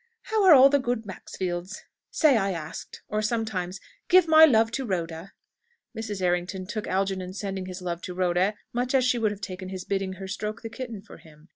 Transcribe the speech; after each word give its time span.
"How 0.23 0.43
are 0.47 0.53
all 0.55 0.67
the 0.69 0.79
good 0.79 1.03
Maxfields? 1.05 1.77
Say 2.09 2.35
I 2.35 2.53
asked." 2.53 3.03
Or 3.07 3.21
sometimes, 3.21 3.79
"Give 4.09 4.27
my 4.27 4.45
love 4.45 4.71
to 4.71 4.83
Rhoda." 4.87 5.31
Mrs. 5.95 6.23
Errington 6.23 6.65
took 6.65 6.87
Algernon's 6.87 7.37
sending 7.39 7.67
his 7.67 7.83
love 7.83 8.01
to 8.09 8.15
Rhoda 8.15 8.55
much 8.73 8.95
as 8.95 9.05
she 9.05 9.19
would 9.19 9.29
have 9.29 9.41
taken 9.41 9.69
his 9.69 9.85
bidding 9.85 10.13
her 10.13 10.27
stroke 10.27 10.63
the 10.63 10.69
kitten 10.69 11.03
for 11.03 11.17
him. 11.17 11.49